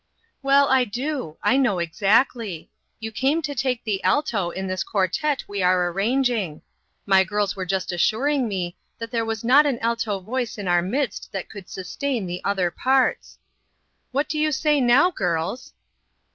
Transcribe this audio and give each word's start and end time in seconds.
"Well, 0.41 0.67
I 0.67 0.83
do. 0.83 1.37
I 1.43 1.57
know 1.57 1.77
exactly. 1.77 2.71
You 2.99 3.11
came 3.11 3.43
to 3.43 3.53
take 3.53 3.83
the 3.83 4.03
alto 4.03 4.49
in 4.49 4.65
this 4.65 4.83
quartette 4.83 5.43
we 5.47 5.61
are 5.61 5.83
ar 5.83 5.91
ranging. 5.93 6.63
My 7.05 7.23
girls 7.23 7.55
were 7.55 7.67
just 7.67 7.91
assuring 7.91 8.47
me 8.47 8.75
that 8.97 9.11
there 9.11 9.23
was 9.25 9.43
not 9.43 9.67
an 9.67 9.77
alto 9.77 10.19
voice 10.19 10.57
in 10.57 10.67
our 10.67 10.81
midst 10.81 11.31
that 11.33 11.51
could 11.51 11.69
sustain 11.69 12.25
the 12.25 12.43
other 12.43 12.71
parts. 12.71 13.37
What 14.11 14.27
do 14.27 14.39
you 14.39 14.51
say 14.51 14.81
now, 14.81 15.11
girls?" 15.11 15.71